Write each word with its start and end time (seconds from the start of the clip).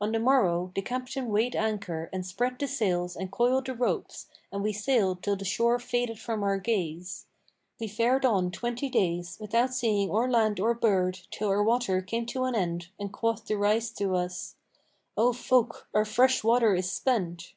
On 0.00 0.12
the 0.12 0.18
morrow 0.18 0.72
the 0.74 0.80
Captain 0.80 1.28
weighed 1.28 1.54
anchor 1.54 2.08
and 2.10 2.24
spread 2.24 2.58
the 2.58 2.66
sails 2.66 3.14
and 3.14 3.30
coiled 3.30 3.66
the 3.66 3.74
ropes 3.74 4.24
and 4.50 4.62
we 4.62 4.72
sailed 4.72 5.22
till 5.22 5.36
the 5.36 5.44
shore 5.44 5.78
faded 5.78 6.18
from 6.18 6.42
our 6.42 6.56
gaze. 6.56 7.26
We 7.78 7.86
fared 7.86 8.24
on 8.24 8.50
twenty 8.50 8.88
days, 8.88 9.36
without 9.38 9.74
seeing 9.74 10.08
or 10.08 10.26
land 10.26 10.58
or 10.58 10.72
bird, 10.72 11.18
till 11.30 11.48
our 11.50 11.62
water 11.62 12.00
came 12.00 12.24
to 12.32 12.44
an 12.44 12.54
end 12.54 12.88
and 12.98 13.12
quoth 13.12 13.44
the 13.44 13.58
Rais 13.58 13.90
to 13.98 14.16
us, 14.16 14.54
'O 15.18 15.34
folk, 15.34 15.86
our 15.92 16.06
fresh 16.06 16.42
water 16.42 16.74
is 16.74 16.90
spent.' 16.90 17.52